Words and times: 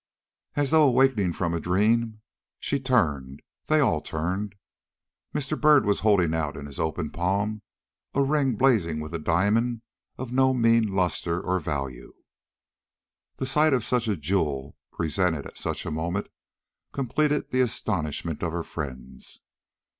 As 0.55 0.71
though 0.71 0.81
awakening 0.87 1.33
from 1.33 1.53
a 1.53 1.59
dream 1.59 2.21
she 2.59 2.79
turned; 2.79 3.43
they 3.67 3.79
all 3.79 4.01
turned. 4.01 4.55
Mr. 5.31 5.61
Byrd 5.61 5.85
was 5.85 5.99
holding 5.99 6.33
out 6.33 6.57
in 6.57 6.65
his 6.65 6.79
open 6.79 7.11
palm 7.11 7.61
a 8.15 8.23
ring 8.23 8.55
blazing 8.55 8.99
with 8.99 9.13
a 9.13 9.19
diamond 9.19 9.83
of 10.17 10.31
no 10.31 10.55
mean 10.55 10.87
lustre 10.87 11.39
or 11.39 11.59
value. 11.59 12.13
The 13.37 13.45
sight 13.45 13.73
of 13.73 13.85
such 13.85 14.07
a 14.07 14.17
jewel, 14.17 14.75
presented 14.91 15.45
at 15.45 15.59
such 15.59 15.85
a 15.85 15.91
moment, 15.91 16.29
completed 16.93 17.51
the 17.51 17.61
astonishment 17.61 18.41
of 18.41 18.51
her 18.53 18.63
friends. 18.63 19.41